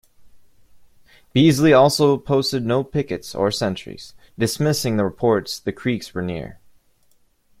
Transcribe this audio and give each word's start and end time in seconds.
Beasley 1.31 1.73
also 1.73 2.17
posted 2.17 2.65
no 2.65 2.83
pickets 2.83 3.35
or 3.35 3.51
sentries, 3.51 4.15
dismissing 4.35 4.97
the 4.97 5.03
reports 5.05 5.59
the 5.59 5.71
Creeks 5.71 6.15
were 6.15 6.23
near. 6.23 6.59